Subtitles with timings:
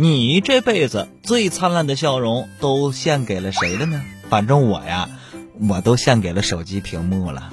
[0.00, 4.00] 你这辈子最灿烂的笑容都献给了谁了呢？
[4.30, 5.10] 反正我呀
[5.68, 7.52] 我都献给了手机屏幕了。